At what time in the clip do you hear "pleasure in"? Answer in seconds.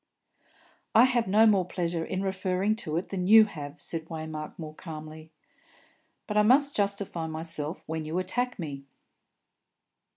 1.63-2.23